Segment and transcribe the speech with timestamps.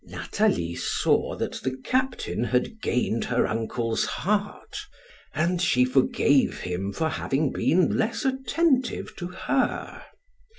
[0.03, 4.75] Nathalie saw that the captain had gained her uncle's heart,
[5.31, 10.01] and she forgave him for having been less attentive to her.